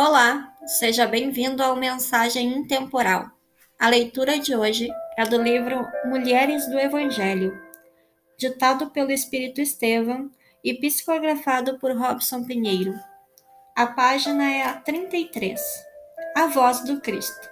Olá, 0.00 0.54
seja 0.64 1.08
bem-vindo 1.08 1.60
ao 1.60 1.74
Mensagem 1.74 2.56
Intemporal. 2.56 3.32
A 3.76 3.88
leitura 3.88 4.38
de 4.38 4.54
hoje 4.54 4.88
é 5.16 5.24
do 5.24 5.42
livro 5.42 5.84
Mulheres 6.04 6.68
do 6.68 6.78
Evangelho, 6.78 7.60
ditado 8.38 8.90
pelo 8.90 9.10
Espírito 9.10 9.60
Estevão 9.60 10.30
e 10.62 10.72
psicografado 10.72 11.80
por 11.80 11.90
Robson 11.98 12.44
Pinheiro. 12.44 12.94
A 13.74 13.88
página 13.88 14.48
é 14.48 14.62
a 14.62 14.74
33. 14.74 15.60
A 16.36 16.46
voz 16.46 16.84
do 16.84 17.00
Cristo. 17.00 17.50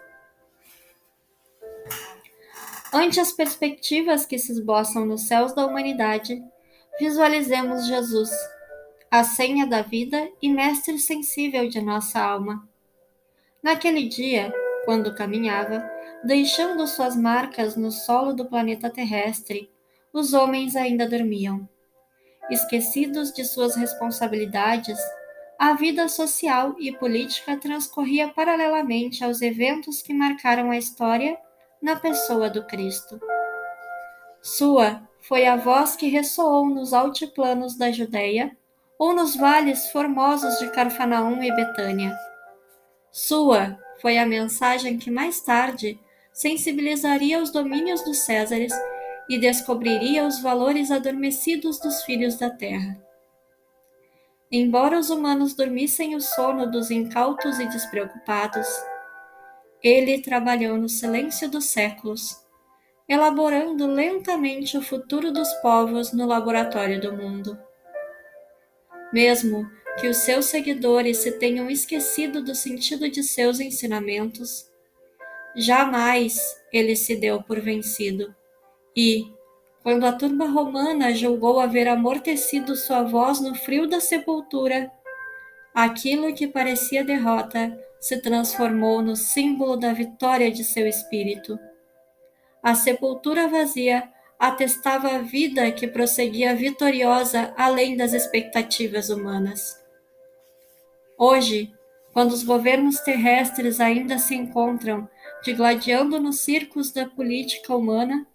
Ante 2.92 3.18
as 3.18 3.32
perspectivas 3.32 4.24
que 4.24 4.38
se 4.38 4.52
esboçam 4.52 5.04
nos 5.04 5.22
céus 5.22 5.52
da 5.52 5.66
humanidade, 5.66 6.40
visualizemos 7.00 7.88
Jesus 7.88 8.30
a 9.16 9.24
senha 9.24 9.66
da 9.66 9.80
vida 9.80 10.30
e 10.42 10.48
mestre 10.50 10.98
sensível 10.98 11.66
de 11.70 11.80
nossa 11.80 12.20
alma. 12.20 12.68
Naquele 13.62 14.06
dia, 14.06 14.52
quando 14.84 15.14
caminhava, 15.14 15.82
deixando 16.22 16.86
suas 16.86 17.16
marcas 17.16 17.76
no 17.76 17.90
solo 17.90 18.34
do 18.34 18.44
planeta 18.44 18.90
terrestre, 18.90 19.70
os 20.12 20.34
homens 20.34 20.76
ainda 20.76 21.08
dormiam. 21.08 21.66
Esquecidos 22.50 23.32
de 23.32 23.42
suas 23.42 23.74
responsabilidades, 23.74 24.98
a 25.58 25.72
vida 25.72 26.08
social 26.08 26.76
e 26.78 26.92
política 26.92 27.56
transcorria 27.56 28.28
paralelamente 28.28 29.24
aos 29.24 29.40
eventos 29.40 30.02
que 30.02 30.12
marcaram 30.12 30.70
a 30.70 30.76
história 30.76 31.38
na 31.80 31.96
pessoa 31.96 32.50
do 32.50 32.66
Cristo. 32.66 33.18
Sua 34.42 35.08
foi 35.22 35.46
a 35.46 35.56
voz 35.56 35.96
que 35.96 36.06
ressoou 36.06 36.68
nos 36.68 36.92
altiplanos 36.92 37.78
da 37.78 37.90
Judéia 37.90 38.54
ou 38.98 39.14
nos 39.14 39.36
vales 39.36 39.90
formosos 39.90 40.58
de 40.58 40.70
Carfanaum 40.70 41.42
e 41.42 41.54
Betânia. 41.54 42.16
Sua 43.10 43.78
foi 44.00 44.18
a 44.18 44.26
mensagem 44.26 44.98
que 44.98 45.10
mais 45.10 45.40
tarde 45.40 45.98
sensibilizaria 46.32 47.42
os 47.42 47.50
domínios 47.50 48.04
dos 48.04 48.18
Césares 48.18 48.72
e 49.28 49.38
descobriria 49.38 50.26
os 50.26 50.40
valores 50.40 50.90
adormecidos 50.90 51.78
dos 51.80 52.02
filhos 52.02 52.36
da 52.36 52.50
terra. 52.50 53.00
Embora 54.50 54.98
os 54.98 55.10
humanos 55.10 55.54
dormissem 55.54 56.14
o 56.14 56.20
sono 56.20 56.70
dos 56.70 56.90
incautos 56.90 57.58
e 57.58 57.66
despreocupados, 57.66 58.66
ele 59.82 60.20
trabalhou 60.20 60.76
no 60.76 60.88
silêncio 60.88 61.50
dos 61.50 61.66
séculos, 61.66 62.44
elaborando 63.08 63.86
lentamente 63.86 64.76
o 64.76 64.82
futuro 64.82 65.32
dos 65.32 65.52
povos 65.54 66.12
no 66.12 66.26
laboratório 66.26 67.00
do 67.00 67.12
mundo. 67.12 67.58
Mesmo 69.16 69.66
que 69.98 70.08
os 70.08 70.18
seus 70.18 70.44
seguidores 70.44 71.16
se 71.16 71.32
tenham 71.32 71.70
esquecido 71.70 72.44
do 72.44 72.54
sentido 72.54 73.08
de 73.08 73.22
seus 73.22 73.60
ensinamentos, 73.60 74.70
jamais 75.56 76.38
ele 76.70 76.94
se 76.94 77.16
deu 77.16 77.42
por 77.42 77.58
vencido. 77.58 78.36
E, 78.94 79.24
quando 79.82 80.04
a 80.04 80.12
turba 80.12 80.44
romana 80.44 81.14
julgou 81.14 81.58
haver 81.60 81.88
amortecido 81.88 82.76
sua 82.76 83.04
voz 83.04 83.40
no 83.40 83.54
frio 83.54 83.88
da 83.88 84.00
sepultura, 84.00 84.92
aquilo 85.74 86.34
que 86.34 86.46
parecia 86.46 87.02
derrota 87.02 87.74
se 87.98 88.20
transformou 88.20 89.00
no 89.00 89.16
símbolo 89.16 89.78
da 89.78 89.94
vitória 89.94 90.50
de 90.50 90.62
seu 90.62 90.86
espírito. 90.86 91.58
A 92.62 92.74
sepultura 92.74 93.48
vazia 93.48 94.12
atestava 94.38 95.08
a 95.08 95.18
vida 95.18 95.70
que 95.72 95.86
prosseguia 95.86 96.54
vitoriosa 96.54 97.52
além 97.56 97.96
das 97.96 98.12
expectativas 98.12 99.08
humanas. 99.08 99.82
Hoje, 101.18 101.72
quando 102.12 102.32
os 102.32 102.42
governos 102.42 103.00
terrestres 103.00 103.80
ainda 103.80 104.18
se 104.18 104.34
encontram 104.34 105.08
digladiando 105.42 106.18
nos 106.18 106.40
circos 106.40 106.90
da 106.90 107.06
política 107.06 107.74
humana, 107.74 108.26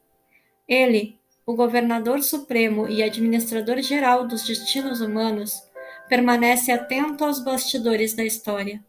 ele, 0.67 1.19
o 1.45 1.56
governador 1.56 2.22
supremo 2.23 2.88
e 2.88 3.03
administrador 3.03 3.81
geral 3.81 4.25
dos 4.25 4.45
destinos 4.45 5.01
humanos, 5.01 5.63
permanece 6.07 6.72
atento 6.72 7.25
aos 7.25 7.44
bastidores 7.44 8.13
da 8.13 8.23
história. 8.23 8.84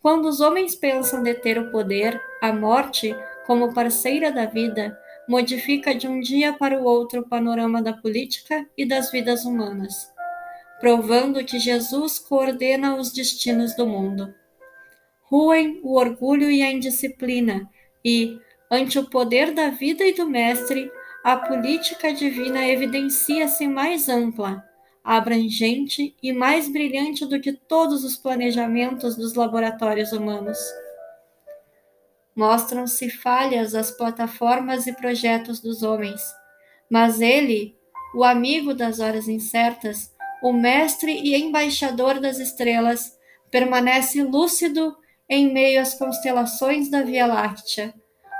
Quando 0.00 0.26
os 0.26 0.40
homens 0.40 0.74
pensam 0.74 1.22
deter 1.22 1.58
o 1.58 1.70
poder, 1.70 2.20
a 2.40 2.52
morte, 2.52 3.14
como 3.46 3.74
parceira 3.74 4.30
da 4.30 4.46
vida, 4.46 4.98
modifica 5.28 5.94
de 5.94 6.08
um 6.08 6.20
dia 6.20 6.54
para 6.54 6.80
o 6.80 6.84
outro 6.84 7.20
o 7.20 7.28
panorama 7.28 7.82
da 7.82 7.92
política 7.92 8.66
e 8.76 8.86
das 8.86 9.10
vidas 9.10 9.44
humanas, 9.44 10.10
provando 10.80 11.44
que 11.44 11.58
Jesus 11.58 12.18
coordena 12.18 12.96
os 12.96 13.12
destinos 13.12 13.76
do 13.76 13.86
mundo. 13.86 14.34
Ruem 15.24 15.80
o 15.82 15.96
orgulho 15.96 16.50
e 16.50 16.62
a 16.62 16.72
indisciplina, 16.72 17.68
e, 18.02 18.38
ante 18.70 18.98
o 18.98 19.10
poder 19.10 19.52
da 19.52 19.68
vida 19.68 20.02
e 20.02 20.14
do 20.14 20.26
Mestre, 20.26 20.90
a 21.22 21.36
política 21.36 22.12
divina 22.14 22.66
evidencia-se 22.66 23.68
mais 23.68 24.08
ampla, 24.08 24.64
abrangente 25.04 26.16
e 26.22 26.32
mais 26.32 26.72
brilhante 26.72 27.26
do 27.26 27.38
que 27.38 27.52
todos 27.52 28.02
os 28.04 28.16
planejamentos 28.16 29.16
dos 29.16 29.34
laboratórios 29.34 30.12
humanos. 30.12 30.58
Mostram-se 32.38 33.10
falhas 33.10 33.74
as 33.74 33.90
plataformas 33.90 34.86
e 34.86 34.92
projetos 34.92 35.58
dos 35.58 35.82
homens, 35.82 36.22
mas 36.88 37.20
ele, 37.20 37.76
o 38.14 38.22
amigo 38.22 38.72
das 38.72 39.00
horas 39.00 39.26
incertas, 39.26 40.14
o 40.40 40.52
mestre 40.52 41.10
e 41.10 41.34
embaixador 41.34 42.20
das 42.20 42.38
estrelas, 42.38 43.18
permanece 43.50 44.22
lúcido 44.22 44.96
em 45.28 45.52
meio 45.52 45.80
às 45.80 45.94
constelações 45.94 46.88
da 46.88 47.02
Via 47.02 47.26
Láctea, 47.26 47.92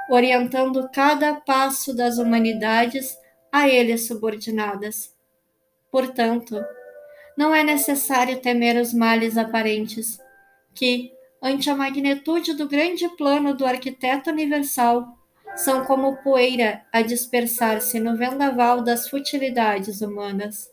orientando 0.08 0.88
cada 0.94 1.34
passo 1.34 1.92
das 1.92 2.19
humanidades 2.19 3.19
a 3.50 3.69
ele 3.69 3.98
subordinadas. 3.98 5.12
Portanto, 5.91 6.64
não 7.37 7.53
é 7.53 7.64
necessário 7.64 8.41
temer 8.41 8.81
os 8.81 8.94
males 8.94 9.37
aparentes, 9.37 10.20
que, 10.72 11.10
ante 11.43 11.71
a 11.71 11.75
magnitude 11.75 12.54
do 12.54 12.69
grande 12.69 13.09
plano 13.16 13.54
do 13.54 13.65
arquiteto 13.65 14.31
universal, 14.31 15.06
são 15.56 15.84
como 15.84 16.16
poeira 16.19 16.84
a 16.93 17.03
dispersar-se 17.03 17.99
no 17.99 18.16
vendaval 18.16 18.82
das 18.82 19.09
futilidades 19.09 20.00
humanas. 20.00 20.71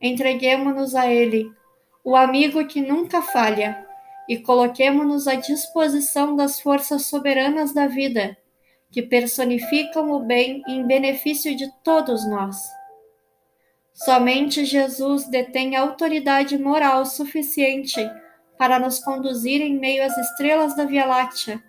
Entreguemo-nos 0.00 0.94
a 0.94 1.06
Ele, 1.06 1.50
o 2.04 2.14
amigo 2.14 2.66
que 2.66 2.80
nunca 2.80 3.20
falha, 3.22 3.84
e 4.28 4.38
coloquemo-nos 4.38 5.28
à 5.28 5.34
disposição 5.34 6.34
das 6.34 6.60
forças 6.60 7.06
soberanas 7.06 7.72
da 7.72 7.86
vida, 7.86 8.36
que 8.90 9.02
personificam 9.02 10.10
o 10.10 10.20
bem 10.20 10.62
em 10.66 10.86
benefício 10.86 11.54
de 11.54 11.70
todos 11.82 12.28
nós. 12.28 12.56
Somente 13.92 14.64
Jesus 14.64 15.26
detém 15.28 15.74
autoridade 15.74 16.58
moral 16.58 17.06
suficiente 17.06 18.00
para 18.58 18.78
nos 18.78 18.98
conduzir 18.98 19.60
em 19.60 19.78
meio 19.78 20.04
às 20.04 20.16
estrelas 20.16 20.76
da 20.76 20.84
Via 20.84 21.06
Láctea, 21.06 21.62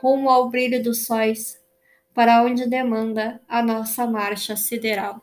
rumo 0.00 0.28
ao 0.28 0.50
brilho 0.50 0.82
dos 0.82 1.06
sóis, 1.06 1.56
para 2.14 2.42
onde 2.42 2.68
demanda 2.68 3.40
a 3.48 3.62
nossa 3.62 4.06
marcha 4.06 4.56
sideral. 4.56 5.20